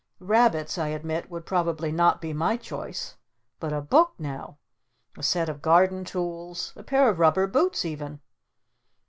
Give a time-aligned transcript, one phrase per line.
[0.19, 3.17] 'Rabbits' I admit would probably not be my choice.
[3.59, 4.57] But a book, now!
[5.15, 6.73] A set of garden tools?
[6.75, 8.19] A pair of rubber boots even?"